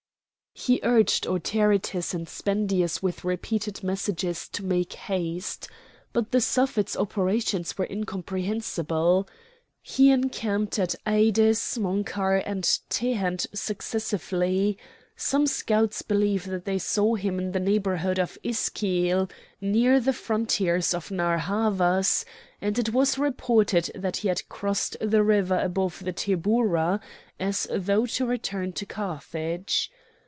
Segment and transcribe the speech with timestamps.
[0.53, 5.67] He urged Autaritus and Spendius with repeated messages to make haste.
[6.13, 9.27] But the Suffet's operations were incomprehensible.
[9.81, 14.77] He encamped at Eidous, Monchar, and Tehent successively;
[15.15, 19.31] some scouts believed that they saw him in the neighbourhood of Ischiil,
[19.61, 22.25] near the frontiers of Narr' Havas,
[22.59, 26.99] and it was reported that he had crossed the river above Tebourba
[27.39, 29.89] as though to return to Carthage.